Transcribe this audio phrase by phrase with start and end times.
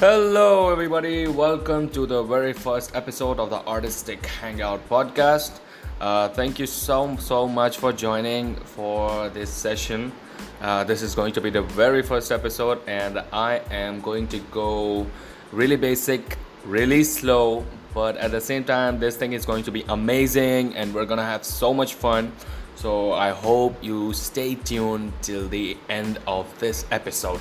[0.00, 1.26] Hello, everybody.
[1.26, 5.58] Welcome to the very first episode of the Artistic Hangout podcast.
[6.00, 10.12] Uh, thank you so so much for joining for this session.
[10.60, 14.38] Uh, this is going to be the very first episode, and I am going to
[14.54, 15.04] go
[15.50, 19.82] really basic, really slow, but at the same time, this thing is going to be
[19.88, 22.30] amazing, and we're gonna have so much fun.
[22.76, 27.40] So I hope you stay tuned till the end of this episode.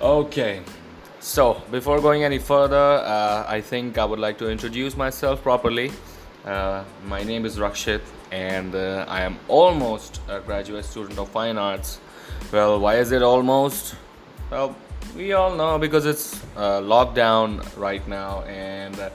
[0.00, 0.64] Okay.
[1.22, 5.92] So, before going any further, uh, I think I would like to introduce myself properly.
[6.46, 8.00] Uh, my name is Rakshit,
[8.32, 12.00] and uh, I am almost a graduate student of fine arts.
[12.50, 13.96] Well, why is it almost?
[14.50, 14.74] Well,
[15.14, 19.10] we all know because it's uh, lockdown right now, and uh,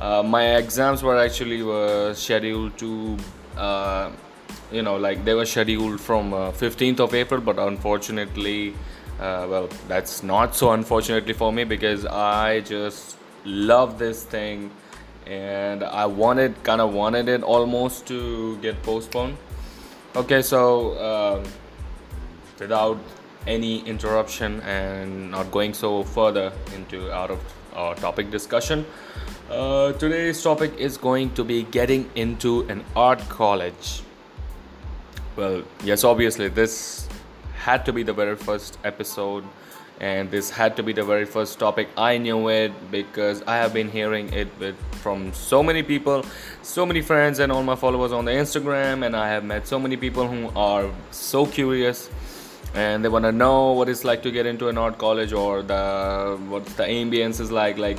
[0.00, 3.16] uh, my exams were actually were scheduled to,
[4.72, 8.74] you know, like they were scheduled from 15th of April, but unfortunately
[9.20, 14.70] uh, well, that's not so unfortunately for me because I just love this thing
[15.26, 19.36] and I wanted, kind of wanted it almost to get postponed.
[20.16, 21.44] Okay, so uh,
[22.58, 22.98] without
[23.46, 27.40] any interruption and not going so further into out of
[27.74, 28.84] our topic discussion,
[29.50, 34.02] uh, today's topic is going to be getting into an art college.
[35.36, 37.08] Well, yes, obviously, this
[37.64, 39.42] had to be the very first episode
[40.00, 41.88] and this had to be the very first topic.
[41.96, 46.24] I knew it because i have been hearing it with, from so many people
[46.62, 49.78] so many friends and all my followers on the instagram and i have met so
[49.78, 52.10] many people who are so curious
[52.74, 55.62] and they want to know what it's like to get into an art college or
[55.62, 57.98] the what the ambience is like like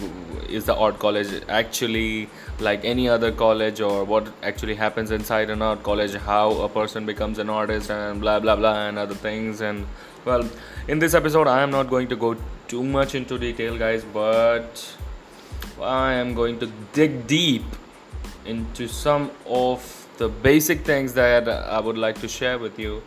[0.50, 5.62] is the art college actually like any other college or what actually happens inside an
[5.62, 6.14] art college?
[6.14, 9.62] How a person becomes an artist and blah blah blah and other things.
[9.62, 9.88] And
[10.26, 10.48] well
[10.88, 12.36] in this episode i am not going to go
[12.68, 14.86] too much into detail guys but
[15.82, 17.64] i am going to dig deep
[18.46, 23.02] into some of the basic things that i would like to share with you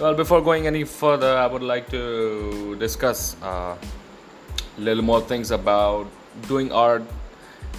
[0.00, 5.50] well, before going any further, I would like to discuss uh, a little more things
[5.50, 6.06] about
[6.48, 7.02] doing art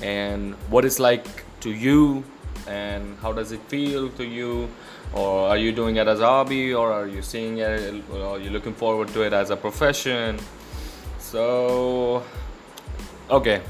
[0.03, 1.25] and what it's like
[1.61, 2.23] to you
[2.67, 4.69] and how does it feel to you?
[5.13, 8.39] Or are you doing it as a hobby or are you seeing it or are
[8.39, 10.39] you looking forward to it as a profession?
[11.17, 12.23] So
[13.31, 13.61] okay.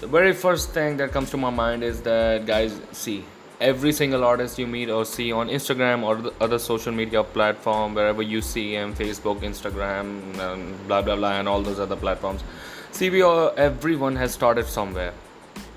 [0.00, 3.24] The very first thing that comes to my mind is that guys see
[3.62, 7.94] every single artist you meet or see on Instagram or the other social media platform,
[7.94, 12.44] wherever you see him, Facebook, Instagram, and blah blah blah, and all those other platforms.
[12.90, 15.14] See, we all, everyone has started somewhere.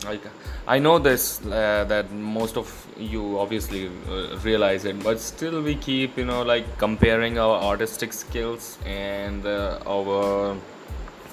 [0.03, 0.21] Like
[0.67, 5.75] I know this uh, that most of you obviously uh, realize it, but still we
[5.75, 10.57] keep you know like comparing our artistic skills and uh, our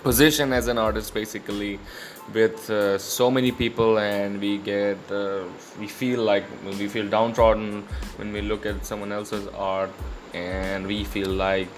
[0.03, 1.79] position as an artist basically
[2.33, 5.43] with uh, so many people and we get uh,
[5.79, 7.83] we feel like we feel downtrodden
[8.17, 9.91] when we look at someone else's art
[10.33, 11.69] and we feel like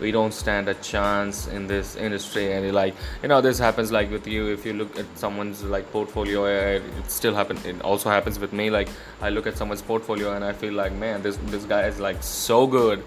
[0.00, 2.52] we don't stand a chance in this industry.
[2.52, 4.48] And like you know this happens like with you.
[4.48, 8.70] If you look at someone's like portfolio it still happens it also happens with me.
[8.70, 8.88] Like
[9.20, 12.22] i look at someone's portfolio and i feel like man this this guy is like
[12.22, 13.02] so good.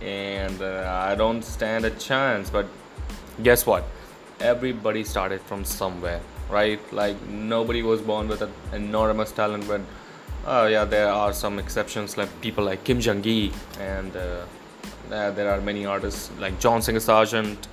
[0.00, 2.50] And uh, i don't stand a chance.
[2.50, 2.66] But
[3.42, 3.84] guess what?
[4.40, 6.20] Everybody started from somewhere
[6.52, 6.80] right?
[6.92, 9.80] Like nobody was born with an enormous talent but
[10.46, 14.44] uh, yeah there are some exceptions like people like kim jung gi and uh,
[15.08, 17.68] there are many artists like john singer sargent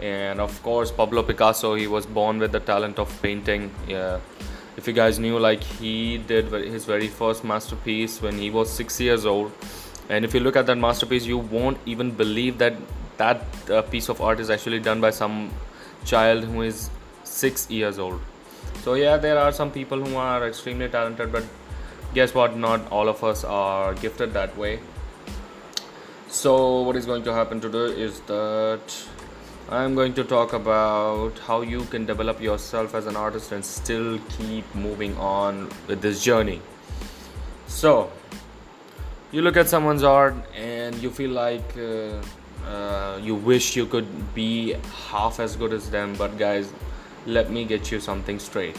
[0.00, 1.74] and of course pablo picasso.
[1.74, 3.70] He was born with the talent of painting.
[3.88, 4.20] Yeah.
[4.76, 9.00] If you guys knew like he did his very first masterpiece when he was six
[9.00, 9.52] years old.
[10.08, 12.74] And if you look at that masterpiece you won't even believe that
[13.16, 15.50] that uh, piece of art is actually done by some
[16.04, 16.90] child who is
[17.36, 18.20] six years old.
[18.82, 21.44] So, yeah, there are some people who are extremely talented, but
[22.14, 22.56] guess what?
[22.56, 24.80] Not all of us are gifted that way.
[26.28, 28.96] So, what is going to happen today is that
[29.68, 34.18] I'm going to talk about how you can develop yourself as an artist and still
[34.38, 36.60] keep moving on with this journey.
[37.66, 38.10] So,
[39.32, 42.22] you look at someone's art and you feel like uh,
[42.66, 44.76] uh, you wish you could be
[45.08, 46.72] half as good as them but guys
[47.26, 48.76] let me get you something straight.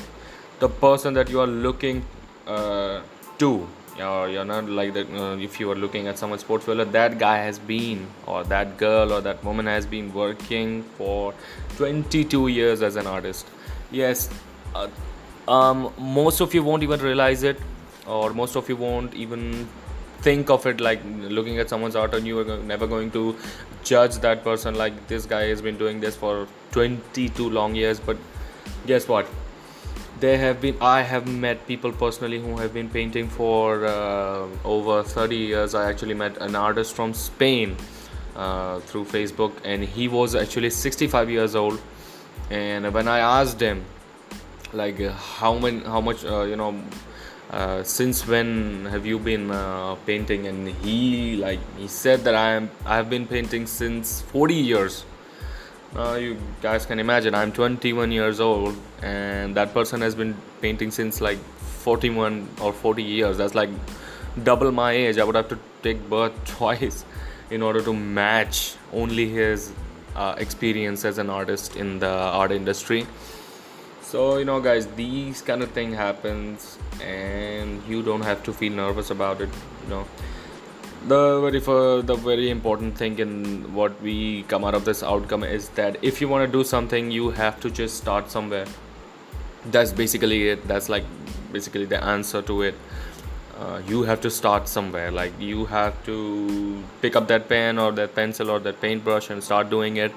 [0.60, 2.06] The person that you are looking
[2.48, 3.02] uh,
[3.40, 3.68] to
[4.00, 7.38] or you're not like that uh, if you are looking at someone's portfolio that guy
[7.38, 11.34] has been or that girl or that woman has been working for
[11.78, 13.48] 22 years as an artist.
[13.92, 14.30] Yes
[14.76, 14.88] uh,
[15.48, 17.60] um, most of you won't even realize it
[18.06, 19.68] or most of you won't even
[20.22, 23.36] think of it like looking at someone's art and you are never going to
[23.84, 28.18] judge that person like this guy has been doing this for 22 long years but
[28.86, 29.28] guess what?
[30.20, 35.04] They have been i have met people personally who have been painting for uh, over
[35.04, 35.76] 30 years.
[35.76, 37.76] I actually met an artist from spain
[38.36, 41.80] uh, through facebook and he was actually 65 years old.
[42.50, 43.86] And when i asked him
[44.74, 46.82] like how many how much uh, you know
[47.52, 50.48] uh, since when have you been uh, painting?
[50.48, 55.06] And he like he said that i am i have been painting since 40 years
[55.96, 60.92] uh, you guys can imagine i'm 21 years old and that person has been painting
[60.92, 61.40] since like
[61.88, 63.38] 41 or 40 years.
[63.38, 63.70] That's like
[64.44, 65.18] double my age.
[65.18, 67.06] I would have to take birth twice
[67.50, 69.72] in order to match only his
[70.16, 73.08] uh, experience as an artist in the art industry.
[74.02, 78.74] So you know guys these kind of thing happens and you don't have to feel
[78.74, 79.50] nervous about it
[79.84, 80.06] you know
[81.08, 81.60] the very
[82.02, 86.20] the very important thing in what we come out of this outcome is that if
[86.20, 88.66] you want to do something you have to just start somewhere.
[89.66, 90.68] That's basically it.
[90.68, 91.04] That's like
[91.52, 92.76] basically the answer to it.
[93.60, 95.12] Uh, you have to start somewhere.
[95.12, 99.44] Like you have to pick up that pen or that pencil or that paintbrush and
[99.44, 100.14] start doing it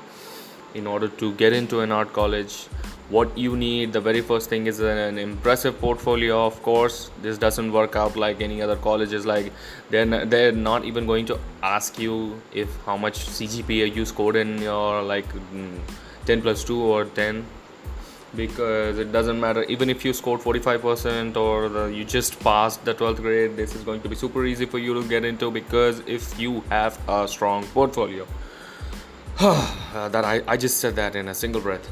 [0.75, 2.67] in order to get into an art college
[3.11, 7.11] what you need the very first thing is an impressive portfolio of course.
[7.23, 9.53] This doesn't work out like any other colleges like
[9.91, 14.59] not, they're not even going to ask you if how much cgpa you scored in
[14.63, 15.79] your like mm,
[16.27, 17.45] 10 plus 2 or 10
[18.37, 23.17] because it doesn't matter even if you scored 45% or you just passed the 12th
[23.17, 26.39] grade this is going to be super easy for you to get into because if
[26.39, 28.25] you have a strong portfolio.
[29.93, 31.89] That I, I just said that in a single breath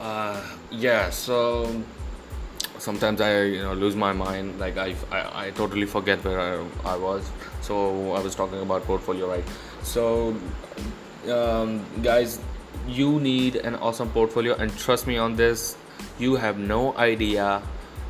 [0.00, 1.82] uh, yeah, so
[2.78, 4.58] sometimes I you know lose my mind.
[4.58, 7.30] Like I, I, I totally forget where I, I was.
[7.60, 9.44] So I was talking about portfolio, right?
[9.82, 10.34] So
[11.28, 12.40] um, guys,
[12.88, 15.76] you need an awesome portfolio, and trust me on this.
[16.18, 17.62] You have no idea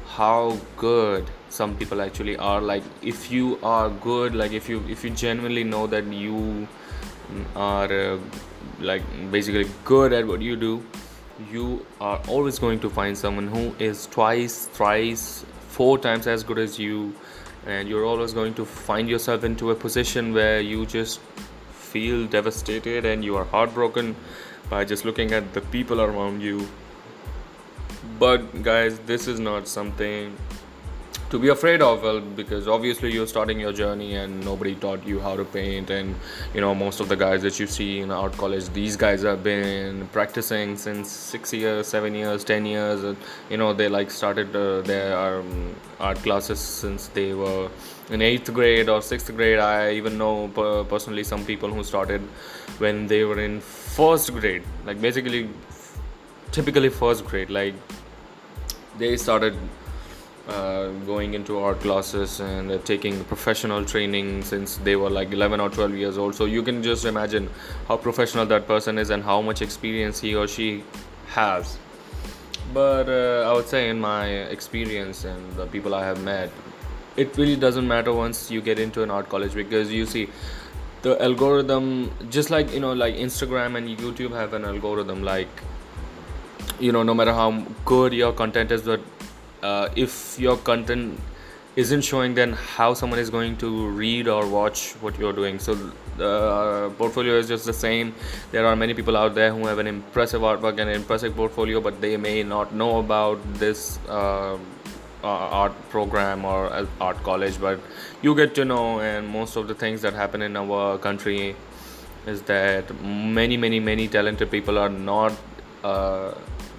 [0.07, 2.61] how good some people actually are.
[2.61, 6.69] Like if you are good, like if you if you genuinely know that you
[7.57, 8.19] are uh,
[8.79, 10.83] like basically good at what you do
[11.51, 16.59] you are always going to find someone who is twice, thrice, four times as good
[16.59, 17.15] as you,
[17.67, 21.21] and you're always going to find yourself into a position where you just
[21.73, 24.15] feel devastated and you are heartbroken
[24.69, 26.67] by just looking at the people around you.
[28.19, 30.37] But, guys, this is not something
[31.31, 35.21] to be afraid of well because obviously you're starting your journey and nobody taught you
[35.21, 36.15] how to paint and
[36.55, 39.45] you know most of the guys that you see in art college these guys have
[39.45, 43.17] been practicing since six years seven years ten years and,
[43.49, 47.71] you know they like started uh, their um, art classes since they were
[48.11, 49.61] in eighth grade or sixth grade.
[49.61, 50.49] I even know
[50.89, 52.21] personally some people who started
[52.79, 55.49] when they were in first grade like basically
[56.51, 57.75] typically first grade like
[58.99, 59.55] they started
[60.51, 65.61] uh, going into art classes and uh, taking professional training since they were like 11
[65.61, 66.35] or 12 years old.
[66.35, 67.49] So you can just imagine
[67.89, 70.83] how professional that person is and how much experience he or she
[71.29, 71.79] has.
[72.73, 74.27] But uh, i would say in my
[74.57, 76.51] experience and the people i have met
[77.17, 80.29] it really doesn't matter once you get into an art college because you see
[81.03, 85.49] the algorithm just like you know like instagram and youtube have an algorithm like
[86.79, 87.51] you know no matter how
[87.85, 89.01] good your content is but
[89.63, 91.19] uh, if your content
[91.77, 95.59] isn't showing then how someone is going to read or watch what you're doing.
[95.59, 95.75] So
[96.17, 98.15] the uh, portfolio is just the same.
[98.51, 101.81] There are many people out there who have an impressive artwork and an impressive portfolio
[101.81, 104.59] but they may not know about this uh,
[105.23, 105.27] uh,
[105.63, 107.61] art program or art college.
[107.61, 107.81] But
[108.21, 111.55] you get to know and most of the things that happen in our country
[112.27, 115.33] is that many many many talented people are not
[115.85, 116.35] uh,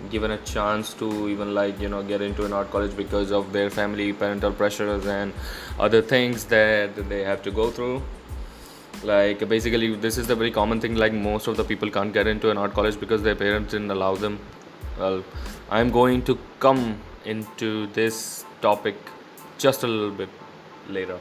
[0.10, 3.52] given a chance to even like you know get into an art college because of
[3.54, 5.34] their family parental pressures and
[5.80, 8.02] other things that they have to go through.
[9.04, 12.28] Like basically this is the very common thing like most of the people can't get
[12.28, 14.40] into an art college because their parents didn't allow them.
[15.00, 15.24] Well
[15.76, 16.82] i'm going to come
[17.34, 18.96] into this topic
[19.58, 20.30] just a little bit
[20.90, 21.20] later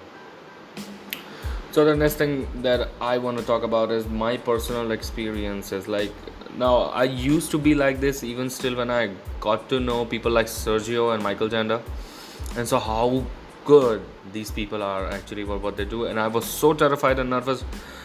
[1.72, 5.88] so the next thing that i want to talk about is my personal experiences.
[5.88, 6.12] Like
[6.56, 9.10] now i used to be like this even still when i
[9.40, 11.80] got to know people like sergio and michael janda.
[12.56, 13.24] And so how
[13.64, 16.06] good these people are actually for what they do.
[16.06, 17.64] And i was so terrified and nervous.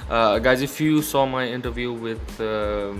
[0.09, 2.93] Uh, guys if you saw my interview with uh,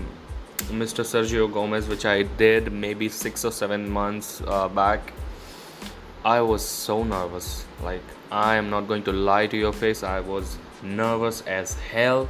[0.80, 5.12] mr sergio gomez which i did maybe six or seven months uh, back
[6.24, 7.64] i was so nervous.
[7.84, 10.02] Like i am not going to lie to your face.
[10.02, 12.28] I was nervous as hell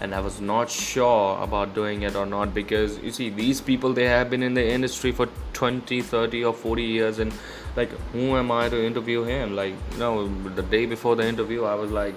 [0.00, 3.92] and I was not sure about doing it or not because you see these people
[3.92, 7.32] they have been in the industry for 20 30 or 40 years and
[7.76, 9.54] like who am I to interview him?
[9.54, 12.14] Like you know the day before the interview I was like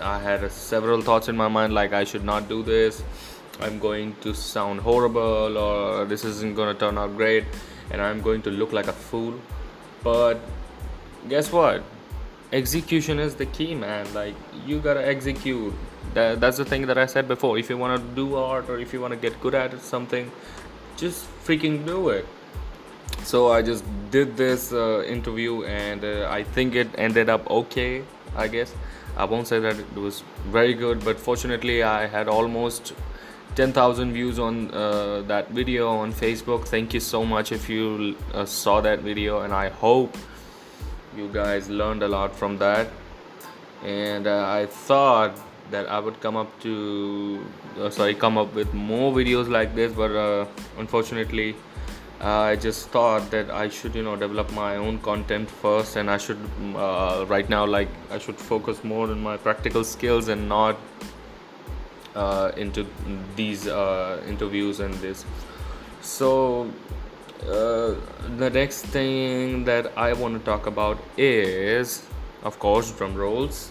[0.00, 3.02] I had several thoughts in my mind like I should not do this.
[3.60, 7.44] I'm going to sound horrible or this isn't going to turn out great
[7.90, 9.34] and I'm going to look like a fool.
[10.04, 10.40] But
[11.28, 11.82] guess what
[12.52, 14.12] execution is the key man.
[14.14, 14.34] Like
[14.66, 15.72] you gotta execute.
[16.14, 17.58] That, that's the thing that i said before.
[17.58, 20.30] If you want to do art or if you want to get good at something
[20.96, 22.26] just freaking do it.
[23.24, 28.04] So i just did this uh, interview and uh, i think it ended up okay
[28.36, 28.74] i guess.
[29.16, 32.94] I won't say that it was very good but fortunately i had almost
[33.56, 36.66] 10,000 views on uh, that video on facebook.
[36.66, 40.16] Thank you so much if you uh, saw that video and i hope
[41.18, 42.88] you guys learned a lot from that.
[43.84, 45.38] And uh, i thought
[45.70, 47.44] that i would come up to
[47.78, 50.46] uh, sorry come up with more videos like this but uh,
[50.78, 51.54] unfortunately
[52.20, 56.16] i just thought that i should you know develop my own content first and i
[56.16, 56.40] should
[56.74, 60.76] uh, right now like i should focus more on my practical skills and not
[62.18, 62.86] uh, into
[63.36, 65.24] these uh, interviews and this.
[66.02, 66.70] So
[67.46, 67.94] uh,
[68.36, 72.06] the next thing that I want to talk about is,
[72.42, 73.70] of course, drum rolls,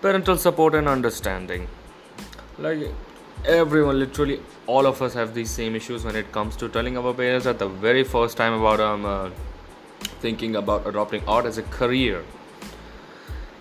[0.00, 1.68] parental support and understanding.
[2.58, 2.88] Like
[3.44, 7.14] everyone, literally all of us have these same issues when it comes to telling our
[7.14, 9.30] parents at the very first time about um, uh,
[10.20, 12.24] thinking about adopting art as a career.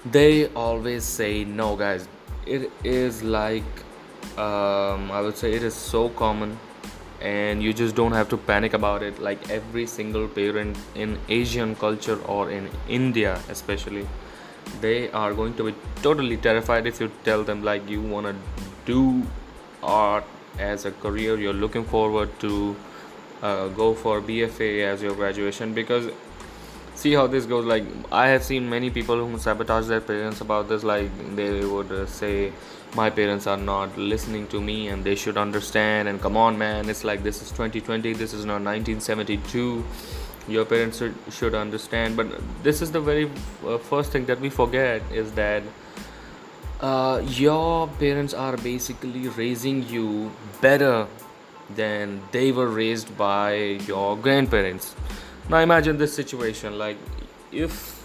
[0.06, 2.08] They always say no, guys.
[2.46, 3.64] It is like
[4.38, 6.58] um, I would say it is so common
[7.22, 11.76] and you just don't have to panic about it like every single parent in asian
[11.76, 14.08] culture or in india especially
[14.82, 18.36] they are going to be totally terrified if you tell them like you want to
[18.86, 19.24] do
[19.84, 20.24] art
[20.58, 22.76] as a career you're looking forward to
[23.42, 26.12] uh, go for bfa as your graduation because
[26.96, 30.68] see how this goes like i have seen many people who sabotage their parents about
[30.68, 32.52] this like they would uh, say
[32.96, 36.90] my parents are not listening to me and they should understand and come on man.
[36.90, 39.86] It's like this is 2020 this is not 1972
[40.48, 42.18] your parents should, should understand.
[42.18, 42.28] But
[42.64, 43.30] this is the very
[43.66, 45.64] uh, first thing that we forget is that
[46.82, 50.32] uh, your parents are basically raising you
[50.62, 51.08] better
[51.76, 53.54] than they were raised by
[53.86, 54.96] your grandparents.
[55.50, 56.98] Now imagine this situation like
[57.52, 58.04] if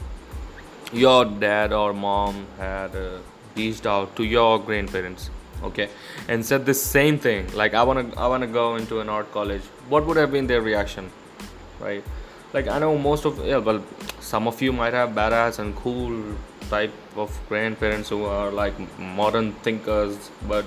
[0.92, 3.18] your dad or mom had uh,
[3.56, 5.30] reached out to your grandparents
[5.62, 5.88] okay
[6.28, 9.08] and said the same thing like i want to i want to go into an
[9.08, 9.62] art college.
[9.88, 11.10] What would have been their reaction
[11.80, 12.04] right?
[12.52, 13.82] Like i know most of yeah well
[14.20, 16.36] some of you might have badass and cool
[16.70, 20.64] type of grandparents who are like modern thinkers but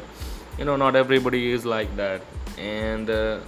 [0.57, 2.21] you know not everybody is like that.
[2.57, 3.39] And uh,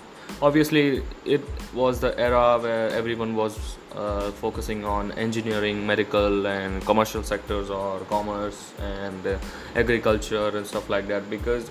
[0.41, 1.41] obviously it
[1.73, 7.99] was the era where everyone was uh, focusing on engineering medical and commercial sectors or
[8.01, 9.37] commerce and uh,
[9.75, 11.69] agriculture and stuff like that because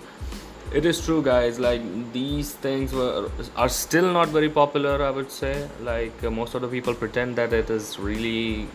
[0.73, 1.81] it is true guys like
[2.12, 5.69] these things were are still not very popular i would say.
[5.81, 8.69] Like uh, most of the people pretend that it is really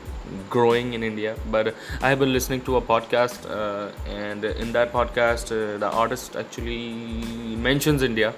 [0.50, 1.36] growing in india.
[1.52, 5.90] But i have been listening to a podcast uh, and in that podcast uh, the
[5.90, 8.34] artist actually mentions india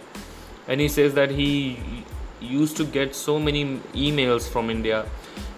[0.68, 2.04] and he says that he
[2.46, 5.06] used to get so many emails from India.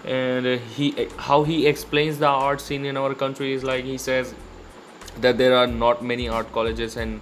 [0.04, 4.34] And he how he explains the art scene in our country is like he says
[5.20, 7.20] that there are not many art colleges and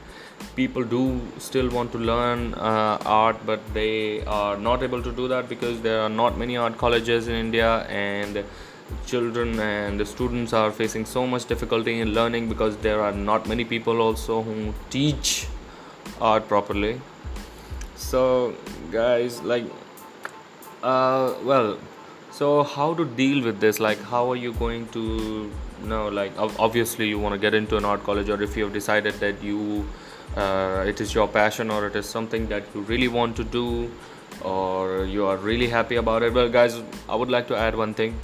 [0.55, 5.29] people do still want to learn uh, art but they are not able to do
[5.29, 8.45] that because there are not many art colleges in India and
[9.07, 13.49] children and the students are facing so much difficulty in learning because there are not
[13.49, 15.47] many people also who teach
[16.21, 17.01] art properly.
[17.97, 18.55] So
[18.91, 19.65] guys like
[20.83, 21.79] uh well
[22.37, 23.81] so how to deal with this?
[23.81, 27.79] Like how are you going to you know like obviously you want to get into
[27.79, 29.87] an art college or if you have decided that you
[30.37, 33.91] uh, it is your passion or it is something that you really want to do
[34.43, 36.35] or you are really happy about it.
[36.35, 36.79] Well guys
[37.09, 38.21] i would like to add one thing.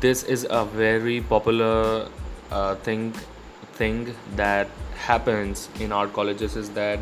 [0.00, 2.08] This is a very popular
[2.50, 3.12] uh, thing
[3.74, 4.68] thing that
[5.06, 6.98] happens in art colleges is that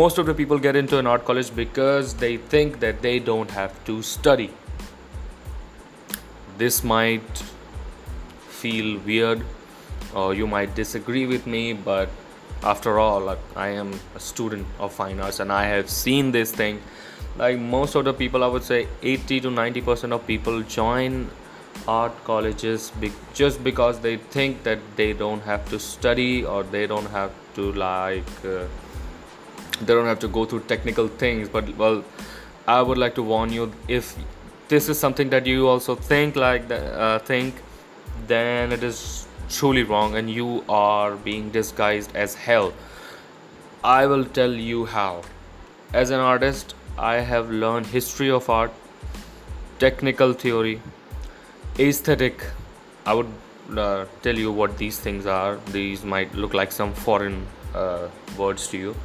[0.00, 3.50] most of the people get into an art college because they think that they don't
[3.50, 4.50] have to study.
[6.56, 7.42] This might
[8.60, 9.44] feel weird
[10.14, 12.08] or you might disagree with me, but
[12.62, 16.80] after all, I am a student of fine arts and I have seen this thing.
[17.36, 21.30] Like most of the people, I would say 80 to 90 percent of people join
[21.86, 26.86] art colleges be- just because they think that they don't have to study or they
[26.86, 28.64] don't have to like uh,
[29.80, 32.02] they don't have to go through technical things but well
[32.78, 34.16] i would like to warn you if
[34.68, 37.62] this is something that you also think like uh, think
[38.26, 42.72] then it is truly wrong and you are being disguised as hell.
[43.82, 45.22] I will tell you how.
[45.94, 48.72] As an artist i have learned history of art
[49.78, 50.80] technical theory
[51.78, 52.44] aesthetic.
[53.06, 53.28] I would
[53.76, 55.56] uh, tell you what these things are.
[55.72, 58.96] These might look like some foreign uh, words to you.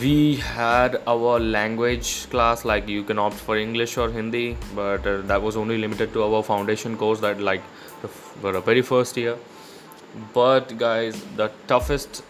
[0.00, 5.22] We had our language class like you can opt for english or hindi but uh,
[5.22, 7.60] that was only limited to our foundation course that like
[8.02, 9.36] the, the very first year.
[10.32, 12.22] But guys the toughest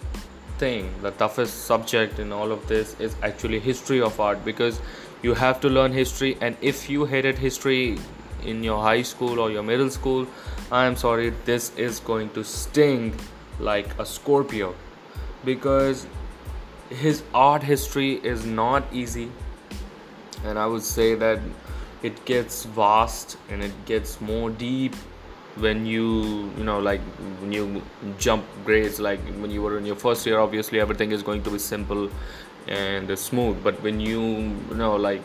[0.57, 4.81] thing the toughest subject in all of this is actually history of art because
[5.23, 7.99] you have to learn history and if you hated history
[8.43, 10.27] in your high school or your middle school
[10.71, 13.15] i am sorry this is going to sting
[13.61, 14.75] like a scorpio.
[15.45, 16.07] Because
[16.89, 19.31] his art history is not easy.
[20.45, 21.39] And i would say that
[22.03, 24.95] it gets vast and it gets more deep
[25.57, 27.01] when you you know like
[27.41, 27.83] when you
[28.19, 31.51] jump grades like when you were in your first year obviously everything is going to
[31.51, 32.09] be simple
[32.69, 33.63] and smooth.
[33.63, 34.23] But when you
[34.71, 35.23] you know like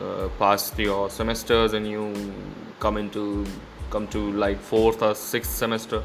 [0.00, 2.32] uh, pass your semesters and you
[2.80, 3.46] come into
[3.90, 6.02] come to like fourth or sixth semester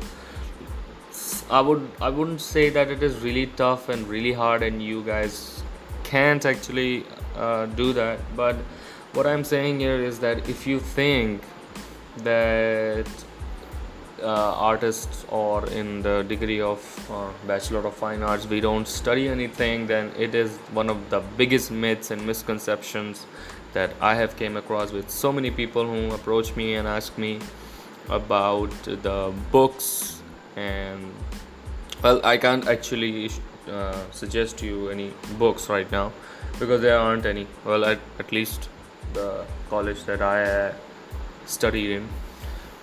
[1.50, 5.04] I would I wouldn't say that it is really tough and really hard, and you
[5.04, 5.64] guys
[6.04, 8.20] can't actually uh, do that.
[8.36, 8.56] But
[9.14, 11.42] what I'm saying here is that if you think
[12.18, 13.08] that
[14.22, 19.28] uh, artists or in the degree of uh, bachelor of fine arts we don't study
[19.28, 23.26] anything then it is one of the biggest myths and misconceptions
[23.74, 27.40] that i have came across with so many people who approach me and ask me
[28.10, 30.22] about the books
[30.56, 31.12] and
[32.04, 33.30] well i can't actually
[33.70, 36.12] uh, suggest you any books right now
[36.60, 37.48] because there aren't any.
[37.66, 38.70] Well at, at least
[39.14, 40.74] the college that i uh,
[41.46, 42.08] studied in.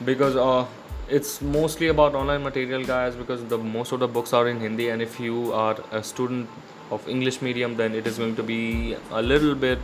[0.05, 0.67] Because uh,
[1.09, 4.89] it's mostly about online material guys because the most of the books are in hindi
[4.91, 6.49] and if you are a student
[6.91, 9.81] of english medium then it is going to be a little bit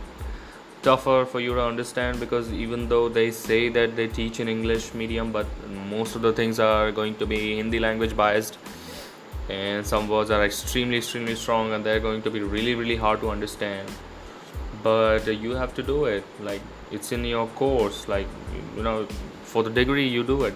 [0.87, 4.93] tougher for you to understand because even though they say that they teach in english
[4.93, 5.47] medium but
[5.89, 8.57] most of the things are going to be hindi language biased.
[9.49, 13.21] And some words are extremely extremely strong and they're going to be really really hard
[13.21, 13.89] to understand.
[14.83, 16.25] But you have to do it.
[16.47, 18.07] Like it's in your course.
[18.07, 18.27] Like
[18.75, 19.05] you know
[19.53, 20.55] for the degree you do it.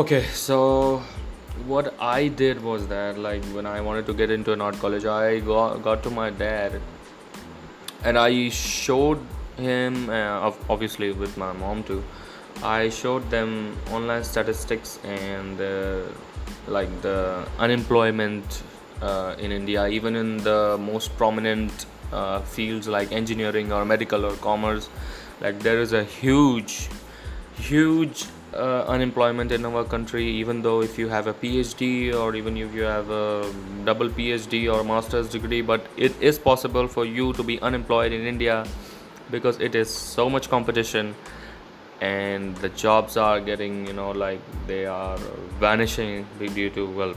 [0.00, 1.02] Okay so
[1.66, 5.04] what i did was that like when i wanted to get into an art college
[5.04, 6.80] i got, got to my dad
[8.04, 9.18] and i showed
[9.58, 12.02] him uh, obviously with my mom too.
[12.62, 16.00] I showed them online statistics and uh,
[16.66, 18.62] like the unemployment
[19.00, 24.32] uh, in India, even in the most prominent uh, fields like engineering or medical or
[24.36, 24.88] commerce,
[25.40, 26.88] like there is a huge,
[27.56, 30.26] huge uh, unemployment in our country.
[30.26, 33.52] Even though if you have a PhD or even if you have a
[33.84, 38.26] double PhD or master's degree, but it is possible for you to be unemployed in
[38.26, 38.64] India
[39.30, 41.14] because it is so much competition
[42.00, 45.16] and the jobs are getting you know like they are
[45.58, 47.14] vanishing due to well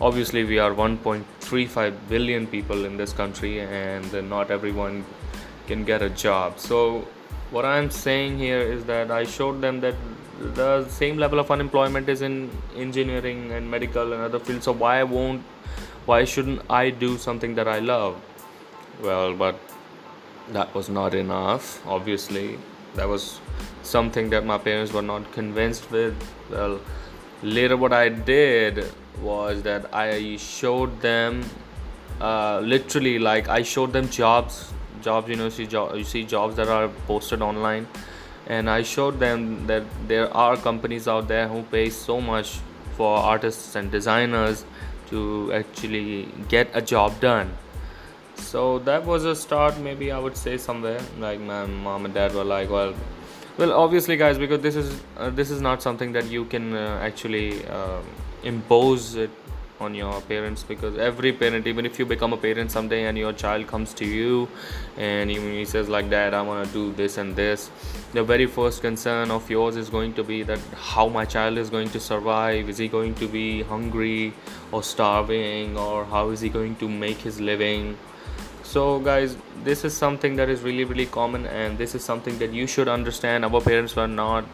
[0.00, 5.04] obviously we are 1.35 billion people in this country and not everyone
[5.66, 7.06] can get a job so
[7.50, 9.94] what i'm saying here is that i showed them that
[10.54, 15.02] the same level of unemployment is in engineering and medical and other fields so why
[15.02, 15.42] won't
[16.04, 18.20] why shouldn't i do something that i love?
[19.02, 19.58] Well but
[20.50, 22.58] that was not enough obviously.
[22.94, 23.40] That was
[23.82, 26.14] something that my parents were not convinced with.
[26.50, 26.80] Well
[27.42, 28.84] later what i did
[29.20, 31.42] was that i showed them
[32.20, 36.54] uh, literally like i showed them jobs jobs you know see jo- you see jobs
[36.54, 37.86] that are posted online
[38.46, 42.58] and i showed them that there are companies out there who pay so much
[42.96, 44.64] for artists and designers
[45.12, 47.52] to actually get a job done.
[48.36, 51.00] So that was a start maybe i would say somewhere.
[51.18, 52.94] Like my mom and dad were like well
[53.58, 56.98] well obviously guys because this is uh, this is not something that you can uh,
[57.02, 58.00] actually uh,
[58.42, 59.30] impose it
[59.82, 63.32] on your parents because every parent even if you become a parent someday and your
[63.32, 64.48] child comes to you
[64.96, 67.70] and he, says like dad i want to do this and this
[68.12, 71.70] the very first concern of yours is going to be that how my child is
[71.70, 72.68] going to survive.
[72.68, 74.34] Is he going to be hungry
[74.70, 77.96] or starving or how is he going to make his living?
[78.62, 82.52] So guys this is something that is really really common and this is something that
[82.52, 83.46] you should understand.
[83.46, 84.44] Our parents were not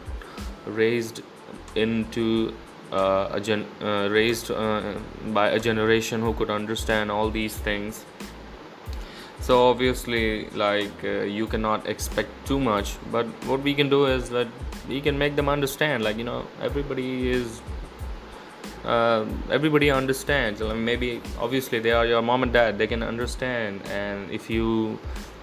[0.65, 1.21] raised
[1.75, 2.53] into
[2.91, 4.93] uh, a gen- uh, raised uh,
[5.27, 8.05] by a generation who could understand all these things.
[9.41, 14.29] So obviously like uh, you cannot expect too much but what we can do is
[14.29, 14.47] that
[14.87, 17.61] we can make them understand like you know everybody is
[18.85, 20.61] uh, everybody understands.
[20.61, 24.97] Maybe obviously they are your mom and dad they can understand and if you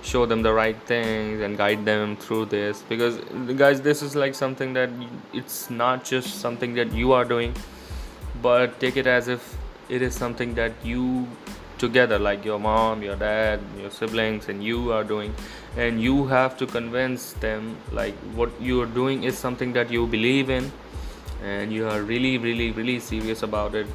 [0.06, 2.82] show them the right things and guide them through this.
[2.88, 3.18] Because
[3.62, 4.90] guys this is like something that
[5.32, 7.54] it's not just something that you are doing
[8.42, 9.56] but take it as if
[9.88, 11.26] it is something that you
[11.78, 15.34] together like your mom your dad your siblings and you are doing.
[15.76, 20.06] And you have to convince them like what you are doing is something that you
[20.06, 20.72] believe in
[21.44, 23.86] and you are really really really serious about it.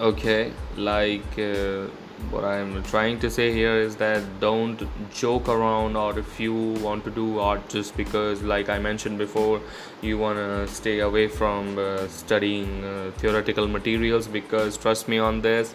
[0.00, 1.86] Okay like uh,
[2.30, 6.54] what i'm trying to say here is that don't joke around or if you
[6.86, 9.60] want to do art just because like i mentioned before
[10.02, 15.40] you want to stay away from uh, studying uh, theoretical materials because trust me on
[15.40, 15.74] this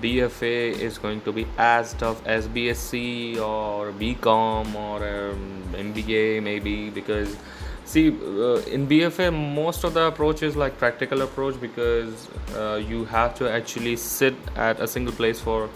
[0.00, 6.88] BFA is going to be as tough as BSc or BCom or um, MBA maybe
[6.88, 7.36] because
[7.92, 13.04] see uh, in BFA most of the approach is like practical approach because uh, you
[13.04, 15.68] have to actually sit at a single place for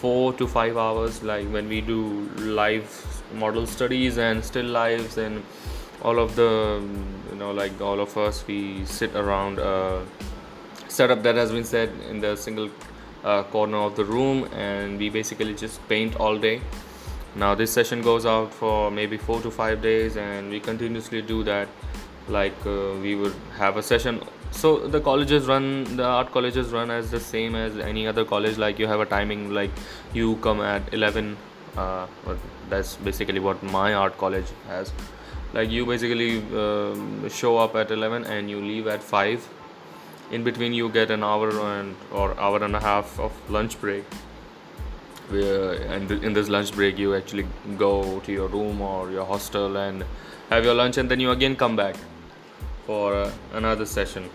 [0.00, 2.00] four to five hours like when we do
[2.60, 5.42] live model studies and still lives and
[6.02, 6.50] all of the
[7.30, 10.04] you know like all of us we sit around a
[10.88, 12.70] setup that has been set in the single
[13.24, 16.60] uh, corner of the room and we basically just paint all day
[17.34, 21.44] now this session goes out for maybe four to five days and we continuously do
[21.44, 21.68] that.
[22.28, 24.20] Like uh, we would have a session.
[24.50, 28.58] So the colleges run the art colleges run as the same as any other college.
[28.58, 29.70] Like you have a timing like
[30.12, 31.36] you come at 11
[31.76, 32.06] uh,
[32.68, 34.92] that's basically what my art college has.
[35.52, 39.48] Like you basically um, show up at 11 and you leave at 5
[40.32, 44.04] in between you get an hour and or hour and a half of lunch break
[45.32, 47.46] in this lunch break you actually
[47.78, 50.04] go to your room or your hostel and
[50.50, 51.96] have your lunch and then you again come back
[52.86, 54.28] for uh, another session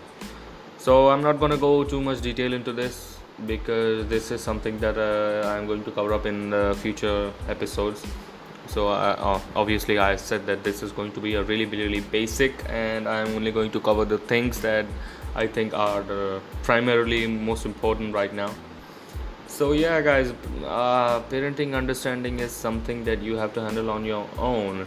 [0.78, 4.78] so i'm not going to go too much detail into this because this is something
[4.78, 8.06] that uh, i'm going to cover up in future episodes
[8.66, 12.54] so uh, obviously i said that this is going to be a really really basic
[12.68, 14.86] and i'm only going to cover the things that
[15.36, 18.50] I think are primarily most important right now.
[19.56, 20.34] So yeah, guys,
[20.66, 24.86] uh, parenting understanding is something that you have to handle on your own,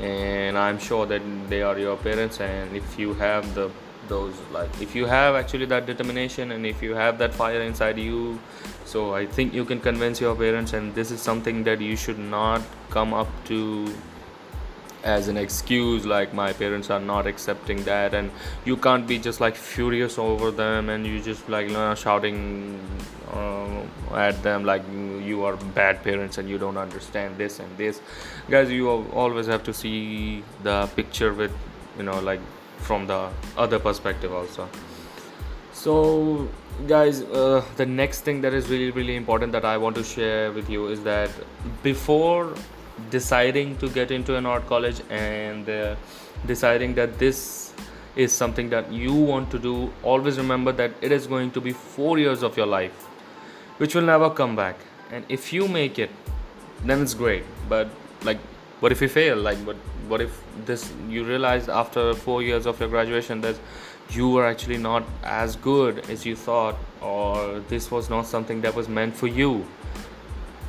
[0.00, 3.70] and I'm sure that they are your parents, and if you have the
[4.08, 7.98] those like if you have actually that determination and if you have that fire inside
[7.98, 8.38] you
[8.86, 12.18] so i think you can convince your parents and this is something that you should
[12.18, 13.92] not come up to
[15.04, 18.30] as an excuse like my parents are not accepting that and
[18.64, 22.80] you can't be just like furious over them and you just like you know, shouting
[23.32, 23.82] uh,
[24.14, 24.82] at them like
[25.24, 28.00] you are bad parents and you don't understand this and this.
[28.50, 31.52] Guys you always have to see the picture with
[31.96, 32.40] you know like
[32.78, 34.68] from the other perspective also.
[35.72, 36.48] So
[36.86, 40.52] guys uh, the next thing that is really really important that i want to share
[40.52, 41.28] with you is that
[41.82, 42.54] before
[43.10, 45.94] deciding to get into an art college and uh,
[46.46, 47.72] deciding that this
[48.16, 51.72] is something that you want to do always remember that it is going to be
[51.72, 53.04] 4 years of your life
[53.78, 54.76] which will never come back.
[55.12, 56.10] And if you make it
[56.84, 57.44] then it's great.
[57.68, 57.88] But
[58.22, 58.38] like
[58.80, 59.36] what if you fail?
[59.36, 59.76] Like what
[60.08, 63.56] what if this you realize after 4 years of your graduation that
[64.10, 68.74] you were actually not as good as you thought or this was not something that
[68.74, 69.66] was meant for you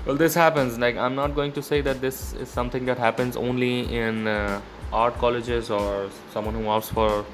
[0.09, 0.79] well this happens.
[0.83, 4.61] Like i'm not going to say that this is something that happens only in uh,
[4.91, 7.25] art colleges or someone who opts for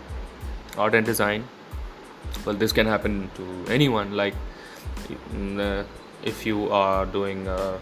[0.77, 1.45] art and design.
[2.45, 3.45] Well this can happen to
[3.77, 4.11] anyone.
[4.21, 4.35] Like
[6.33, 7.77] if you are doing uh,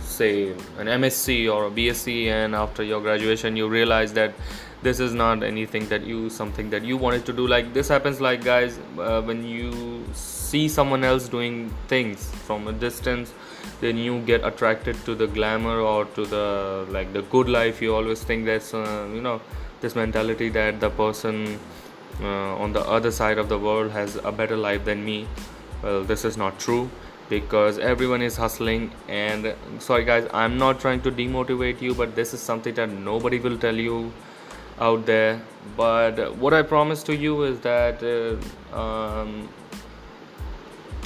[0.00, 0.32] say
[0.78, 4.34] an msc or a bsc and after your graduation you realize that
[4.82, 7.48] this is not anything that you something that you wanted to do.
[7.56, 10.04] Like this happens like guys uh, when you
[10.50, 13.34] see someone else doing things from a distance
[13.80, 17.82] then you get attracted to the glamour or to the like the good life.
[17.82, 19.40] You always think that's uh, you know
[19.80, 21.58] this mentality that the person
[22.22, 25.26] uh, on the other side of the world has a better life than me.
[25.82, 26.88] Well this is not true
[27.28, 32.32] because everyone is hustling and sorry guys i'm not trying to demotivate you but this
[32.32, 34.12] is something that nobody will tell you
[34.78, 35.40] out there.
[35.76, 39.48] But what i promise to you is that uh, um,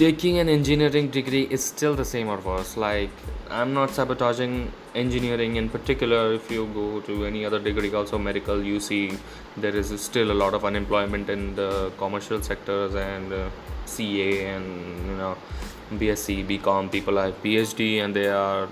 [0.01, 3.11] taking an engineering degree is still the same or worse like
[3.57, 4.55] i'm not sabotaging
[4.95, 6.33] engineering in particular.
[6.33, 9.19] If you go to any other degree also medical you see
[9.57, 13.51] there is still a lot of unemployment in the commercial sectors and uh,
[13.87, 15.37] ca and you know
[15.93, 18.69] bsc bcom people have phd and they are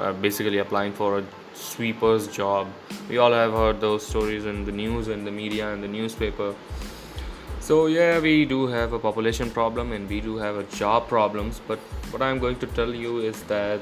[0.00, 2.68] uh, basically applying for a sweeper's job.
[3.08, 6.54] We all have heard those stories in the news and the media and the newspaper
[7.66, 11.60] so yeah, we do have a population problem and we do have a job problems.
[11.66, 11.80] But
[12.12, 13.80] what I'm going to tell you is that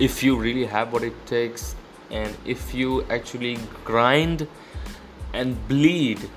[0.00, 1.76] if you really have what it takes
[2.10, 4.48] and if you actually grind
[5.32, 6.28] and bleed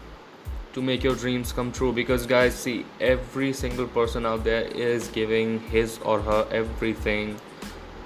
[0.74, 5.08] to make your dreams come true because guys see every single person out there is
[5.08, 7.42] giving his or her everything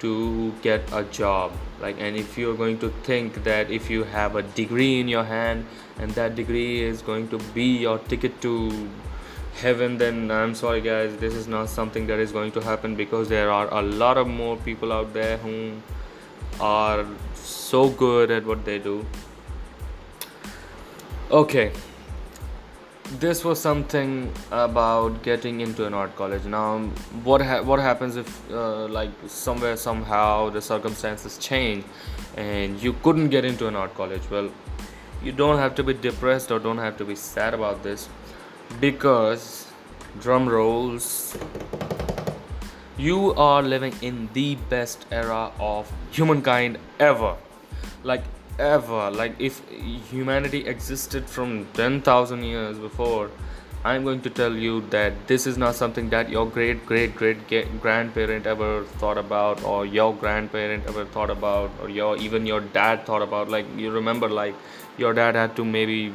[0.04, 1.52] to get a job.
[1.80, 5.24] Like and if you're going to think that if you have a degree in your
[5.24, 5.66] hand
[5.98, 8.54] and that degree is going to be your ticket to
[9.62, 11.16] heaven then i'm sorry guys.
[11.16, 14.26] This is not something that is going to happen because there are a lot of
[14.26, 15.56] more people out there who
[16.60, 19.04] are so good at what they do.
[21.30, 21.72] Okay
[23.20, 26.44] this was something about getting into an art college.
[26.44, 26.78] Now
[27.22, 31.84] what ha- what happens if uh, like somewhere somehow the circumstances change
[32.36, 34.22] and you couldn't get into an art college?
[34.30, 34.50] Well
[35.22, 38.08] you don't have to be depressed or don't have to be sad about this
[38.80, 39.66] because
[40.20, 41.36] drum rolls
[42.96, 47.36] you are living in the best era of humankind ever.
[48.02, 48.22] Like
[48.58, 49.10] ever.
[49.10, 49.62] Like if
[50.10, 53.30] humanity existed from 10000 years before
[53.88, 57.80] i'm going to tell you that this is not something that your great great great
[57.82, 63.04] grandparent ever thought about or your grandparent ever thought about or your even your dad
[63.04, 63.50] thought about.
[63.50, 64.54] Like you remember like
[64.96, 66.14] your dad had to maybe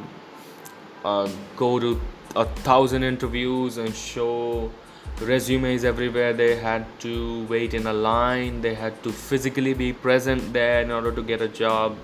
[1.04, 2.00] uh, go to
[2.34, 4.72] a thousand interviews and show
[5.20, 6.32] resumes everywhere.
[6.32, 8.62] They had to wait in a line.
[8.62, 11.96] They had to physically be present there in order to get a job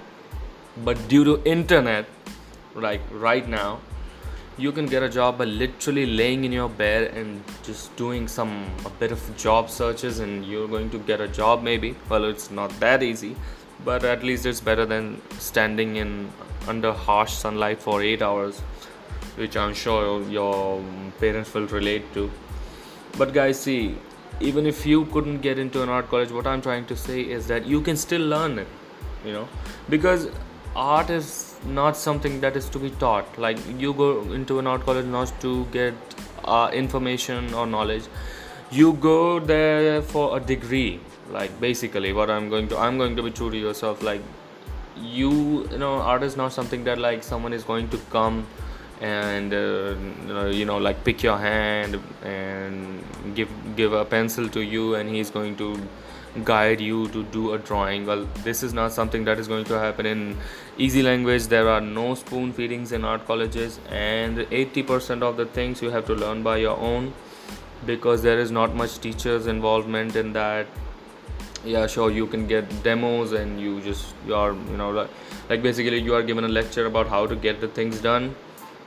[0.85, 2.07] but due to internet
[2.75, 3.81] like right now
[4.59, 8.67] you can get a job by literally laying in your bed and just doing some
[8.87, 11.95] a bit of job searches and you're going to get a job maybe.
[12.09, 13.37] Well it's not that easy
[13.85, 16.31] but at least it's better than standing in
[16.67, 18.61] under harsh sunlight for 8 hours
[19.37, 20.83] which i'm sure your
[21.21, 22.31] parents will relate to.
[23.19, 23.97] But guys see
[24.41, 27.47] even if you couldn't get into an art college what i'm trying to say is
[27.47, 28.69] that you can still learn it
[29.27, 29.49] you know?
[29.89, 30.29] Because
[30.77, 33.39] art is not something that is to be taught.
[33.39, 35.95] Like you go into an art college not to get
[36.45, 38.05] uh, information or knowledge.
[38.71, 43.23] You go there for a degree like basically what i'm going to i'm going to
[43.23, 44.03] be true to yourself.
[44.03, 44.23] Like
[44.97, 48.47] you you know art is not something that like someone is going to come
[49.01, 54.95] and uh, you know like pick your hand and give give a pencil to you
[54.95, 55.79] and he's going to
[56.45, 58.07] guide you to do a drawing.
[58.07, 60.37] Well this is not something that is going to happen in
[60.79, 65.81] easy language there are no spoon feedings in art colleges and 80% of the things
[65.81, 67.13] you have to learn by your own
[67.87, 70.67] because there is not much teachers involvement in that
[71.65, 75.11] yeah sure you can get demos and you just you are you know like,
[75.49, 78.35] like basically you are given a lecture about how to get the things done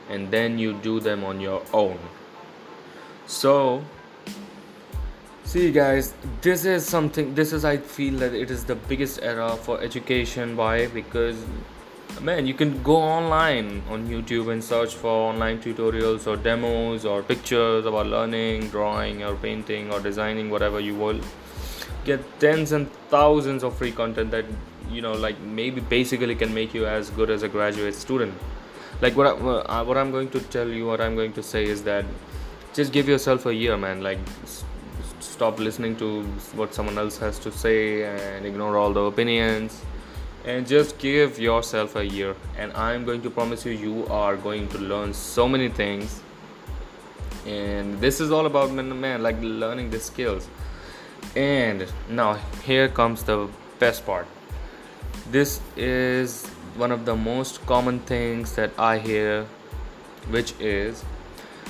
[0.09, 1.97] and then you do them on your own
[3.25, 3.83] so
[5.49, 7.33] See, guys, this is something.
[7.33, 10.55] This is, I feel that it is the biggest era for education.
[10.55, 10.85] Why?
[10.85, 11.43] Because,
[12.21, 17.23] man, you can go online on YouTube and search for online tutorials or demos or
[17.23, 21.19] pictures about learning, drawing, or painting or designing, whatever you will.
[22.05, 24.45] Get tens and thousands of free content that
[24.91, 28.33] you know, like maybe basically can make you as good as a graduate student.
[29.01, 31.63] Like what I, uh, what I'm going to tell you, what I'm going to say
[31.63, 32.05] is that
[32.73, 34.01] just give yourself a year, man.
[34.01, 34.19] Like
[35.19, 36.23] stop listening to
[36.55, 39.81] what someone else has to say and ignore all the opinions
[40.45, 42.35] and just give yourself a year.
[42.57, 46.21] And i'm going to promise you you are going to learn so many things.
[47.45, 50.47] And this is all about man, man like learning the skills.
[51.35, 53.47] And now here comes the
[53.79, 54.27] best part.
[55.31, 59.45] This is one of the most common things that i hear
[60.35, 61.03] which is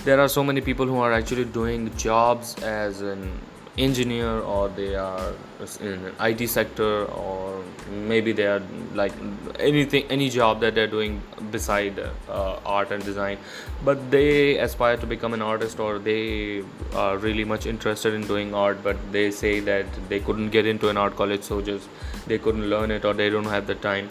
[0.03, 3.31] there are so many people who are actually doing jobs as an
[3.79, 5.33] engineer or they are
[5.79, 8.61] in IT sector or maybe they are
[8.93, 9.13] like
[9.59, 13.37] anything any job that they're doing beside uh, art and design.
[13.83, 16.63] But they aspire to become an artist or they
[16.93, 20.89] are really much interested in doing art but they say that they couldn't get into
[20.89, 21.87] an art college so just
[22.27, 24.09] they couldn't learn it or they don't have the time.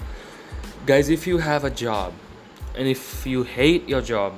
[0.86, 2.12] Guys if you have a job
[2.74, 4.34] and if you hate your job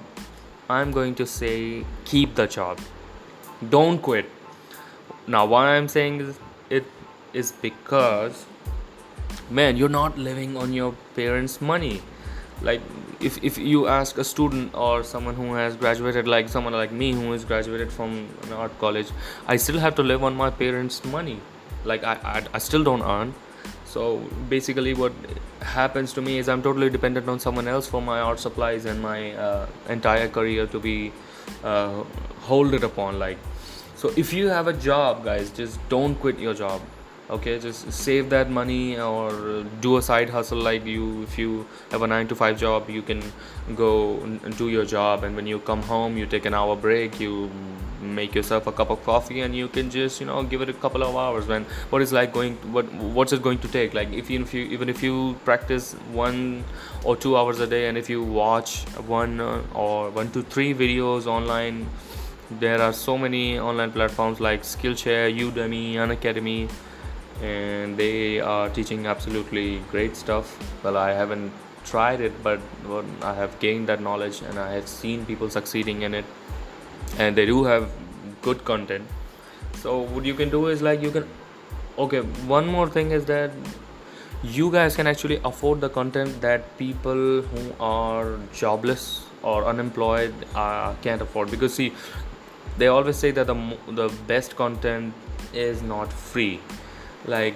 [0.71, 2.79] i'm going to say keep the job.
[3.69, 4.27] Don't quit
[5.27, 6.39] now why i'm saying is
[6.71, 6.85] it
[7.33, 8.47] is because
[9.51, 12.01] man you're not living on your parents money.
[12.63, 12.81] Like
[13.21, 17.13] if, if you ask a student or someone who has graduated like someone like me
[17.13, 19.09] who is graduated from an art college
[19.47, 21.41] i still have to live on my parents money.
[21.85, 23.35] Like i i, I still don't earn.
[23.85, 25.13] So basically what
[25.61, 29.03] happens to me is i'm totally dependent on someone else for my art supplies and
[29.03, 31.13] my uh, entire career to be
[31.65, 32.03] uh,
[32.51, 33.39] hold it upon like
[34.01, 36.81] so if you have a job guys just don't quit your job
[37.31, 37.59] okay?
[37.59, 41.23] Just save that money or do a side hustle like you.
[41.23, 43.23] If you have a 9 to 5 job you can
[43.77, 47.21] go and do your job and when you come home you take an hour break
[47.21, 47.51] you
[48.01, 50.73] make yourself a cup of coffee and you can just you know give it a
[50.73, 51.47] couple of hours.
[51.47, 53.95] When what is like going what what's it going to take?
[53.95, 56.65] Like if you, if you even if you practice one
[57.05, 60.73] or two hours a day and if you watch one uh, or one to three
[60.75, 61.87] videos online
[62.59, 66.69] there are so many online platforms like skillshare udemy unacademy
[67.43, 70.59] and they are teaching absolutely great stuff.
[70.83, 71.53] Well, I haven't
[71.85, 72.61] tried it, but
[73.23, 76.25] I have gained that knowledge and I have seen people succeeding in it,
[77.19, 77.91] and they do have
[78.43, 79.07] good content.
[79.79, 81.27] So, what you can do is like you can,
[81.99, 83.51] okay, one more thing is that
[84.43, 90.95] you guys can actually afford the content that people who are jobless or unemployed uh,
[91.03, 91.93] can't afford because see
[92.81, 93.57] they always say that the
[94.01, 95.15] the best content
[95.53, 96.61] is not free.
[97.27, 97.55] Like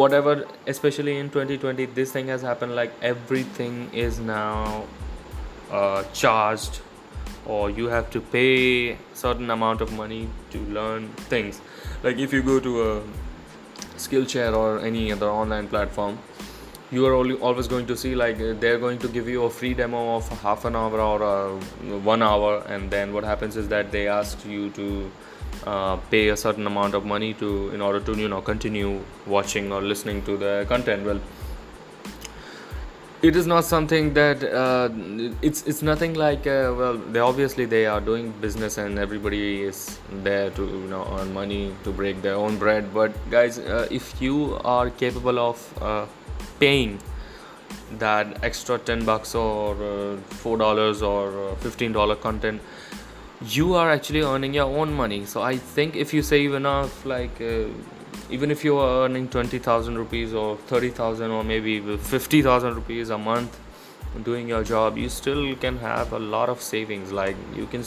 [0.00, 0.32] whatever
[0.66, 4.84] especially in 2020 this thing has happened like everything is now
[5.70, 6.80] uh, charged
[7.46, 11.60] or you have to pay certain amount of money to learn things.
[12.02, 13.02] Like if you go to a
[13.96, 16.18] skillshare or any other online platform
[16.94, 19.74] you are only always going to see like they're going to give you a free
[19.74, 21.50] demo of half an hour or uh,
[22.12, 25.10] one hour and then what happens is that they ask you to
[25.66, 29.72] uh, pay a certain amount of money to in order to you know continue watching
[29.72, 31.04] or listening to the content.
[31.04, 31.20] Well
[33.22, 34.88] it is not something that uh,
[35.40, 39.98] it's it's nothing like uh, well they obviously they are doing business and everybody is
[40.26, 42.92] there to you know earn money to break their own bread.
[42.92, 46.06] But guys uh, if you are capable of uh,
[46.58, 46.98] paying
[47.98, 52.60] that extra 10 bucks or uh, 4 dollars or 15 dollar content
[53.46, 55.26] you are actually earning your own money.
[55.26, 57.66] So i think if you save enough like uh,
[58.30, 63.58] even if you are earning 20000 rupees or 30000 or maybe 50000 rupees a month
[64.22, 67.12] doing your job you still can have a lot of savings.
[67.12, 67.84] Like you can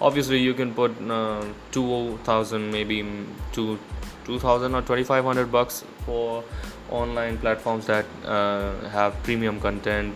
[0.00, 3.04] obviously you can put uh, 2000 maybe
[3.52, 3.78] to
[4.24, 6.44] 2000 or 2500 bucks for
[6.90, 10.14] online platforms that uh, have premium content.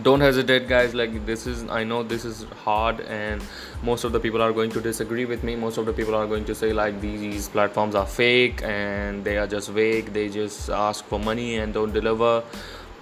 [0.00, 0.94] Don't hesitate guys.
[0.94, 3.42] Like this is i know this is hard and
[3.82, 5.54] most of the people are going to disagree with me.
[5.54, 9.36] Most of the people are going to say like these platforms are fake and they
[9.36, 12.42] are just vague they just ask for money and don't deliver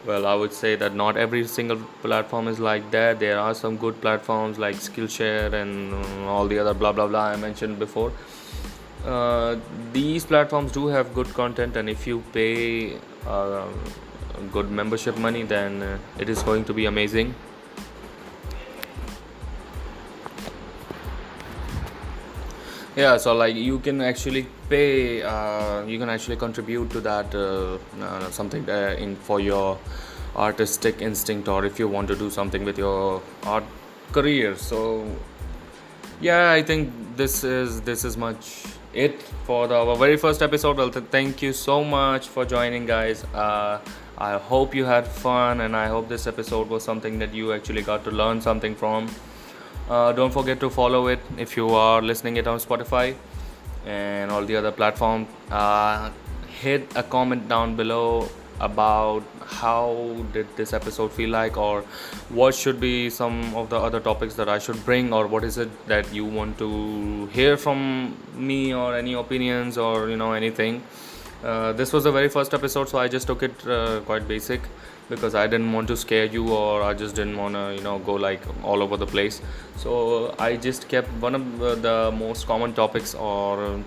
[0.07, 3.21] well i would say that not every single platform is like that.
[3.21, 5.95] There are some good platforms like skillshare and
[6.27, 8.13] all the other blah blah blah i mentioned before.
[9.05, 9.57] Uh,
[9.93, 13.67] these platforms do have good content and if you pay uh,
[14.53, 17.35] good membership money then uh, it is going to be amazing
[22.97, 27.79] yeah so like you can actually pay uh, you can actually contribute to that uh,
[28.03, 29.79] uh, something uh, in for your
[30.37, 33.65] artistic instinct or if you want to do something with your art
[34.13, 34.57] career.
[34.57, 35.07] So
[36.21, 40.77] yeah i think this is this is much it for the, our very first episode.
[40.77, 43.25] Well th- thank you so much for joining guys.
[43.33, 43.81] Uh,
[44.19, 47.83] I hope you had fun and I hope this episode was something that you actually
[47.83, 49.09] got to learn something from.
[49.91, 53.15] Uh, don't forget to follow it if you are listening it on Spotify
[53.85, 55.27] and all the other platforms.
[55.51, 56.11] Uh,
[56.61, 58.29] hit a comment down below
[58.61, 61.81] about how did this episode feel like or
[62.29, 65.59] what should be some of the other topics that I should bring or what is
[65.59, 70.83] it that you want to hear from me or any opinions or you know anything
[71.43, 74.61] uh, this was the very first episode, so I just took it uh, quite basic
[75.11, 77.99] because I didn't want to scare you or I just didn't want to, you know,
[77.99, 79.43] go like all over the place.
[79.77, 83.85] So I just kept one of the most common topics or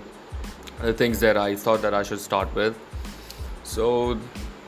[0.92, 2.78] things that I thought that I should start with.
[3.64, 4.18] So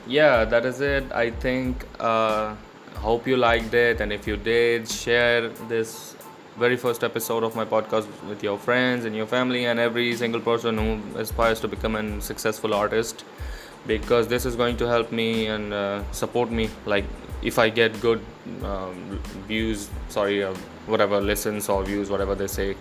[0.07, 1.11] yeah, that is it.
[1.11, 1.85] I think.
[1.99, 2.55] Uh,
[2.97, 6.15] hope you liked it, and if you did, share this
[6.57, 10.41] very first episode of my podcast with your friends and your family and every single
[10.41, 13.23] person who aspires to become a successful artist
[13.87, 16.69] because this is going to help me and uh, support me.
[16.85, 17.05] Like
[17.41, 18.21] if i get good
[18.63, 20.53] um, views sorry uh,
[20.87, 22.75] whatever listens or views whatever they say.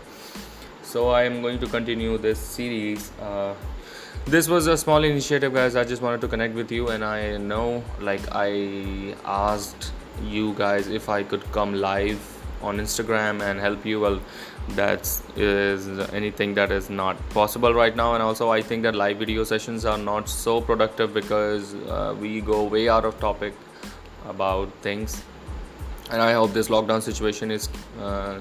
[0.82, 3.11] So i am going to continue this series.
[3.20, 3.54] Uh,
[4.24, 5.76] this was a small initiative guys.
[5.76, 9.92] I just wanted to connect with you and i know like i asked
[10.24, 14.20] you guys if i could come live on instagram and help you well
[14.70, 18.14] that is anything that is not possible right now.
[18.14, 22.40] And also i think that live video sessions are not so productive because uh, we
[22.40, 23.54] go way out of topic
[24.28, 25.22] about things.
[26.11, 27.68] And i hope this lockdown situation is
[28.00, 28.40] uh,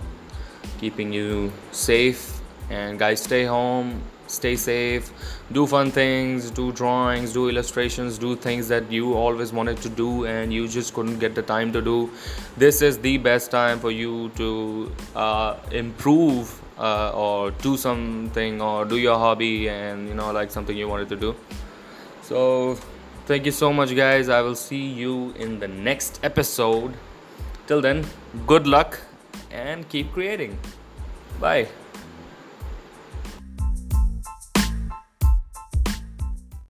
[0.80, 2.32] keeping you safe.
[2.70, 5.12] And guys stay home stay safe
[5.52, 10.26] do fun things do drawings do illustrations do things that you always wanted to do
[10.26, 12.10] and you just couldn't get the time to do.
[12.58, 18.86] This is the best time for you to uh, improve uh, or do something or
[18.86, 21.36] do your hobby and you know like something you wanted to do.
[22.24, 22.78] So
[23.26, 24.30] thank you so much guys.
[24.30, 26.94] I will see you in the next episode.
[27.68, 28.06] Till then
[28.46, 29.00] good luck
[29.52, 30.58] and keep creating.
[31.40, 31.68] Bye